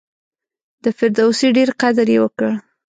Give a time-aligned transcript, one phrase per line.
[0.83, 2.49] د فردوسي ډېر قدر یې وکړ.